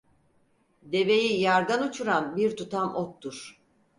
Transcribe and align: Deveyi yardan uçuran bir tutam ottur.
Deveyi 0.91 1.41
yardan 1.41 1.87
uçuran 1.87 2.35
bir 2.35 2.55
tutam 2.57 2.95
ottur. 2.95 3.61